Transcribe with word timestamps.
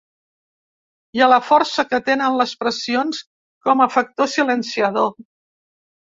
I 1.17 1.25
la 1.31 1.37
força 1.49 1.83
que 1.91 1.99
tenen 2.07 2.37
les 2.39 2.53
pressions 2.61 3.19
com 3.67 3.83
a 3.85 3.87
factor 3.97 4.31
silenciador. 4.37 5.13